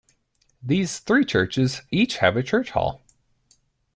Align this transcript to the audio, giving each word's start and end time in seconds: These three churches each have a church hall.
These 0.63 0.97
three 0.97 1.23
churches 1.25 1.83
each 1.91 2.17
have 2.17 2.35
a 2.35 2.41
church 2.41 2.71
hall. 2.71 3.03